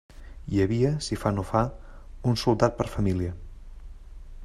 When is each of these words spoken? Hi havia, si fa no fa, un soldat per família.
Hi 0.53 0.61
havia, 0.63 0.89
si 1.07 1.17
fa 1.25 1.33
no 1.35 1.45
fa, 1.49 1.61
un 2.31 2.41
soldat 2.45 2.77
per 2.83 2.91
família. 2.97 3.37